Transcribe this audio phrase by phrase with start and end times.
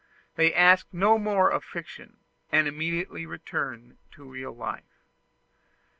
[0.33, 5.03] They ask no more of fiction, and immediately return to real life.